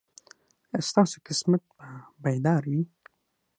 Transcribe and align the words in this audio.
ایا 0.73 0.79
ستاسو 0.89 1.17
قسمت 1.27 1.63
به 1.75 1.87
بیدار 2.23 2.63
وي؟ 2.71 2.81